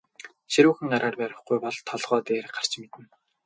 Ширүүхэн 0.53 0.87
гараар 0.93 1.15
барихгүй 1.19 1.57
бол 1.63 1.77
толгой 1.89 2.19
дээр 2.27 2.45
гарч 2.55 2.71
мэднэ. 2.81 3.05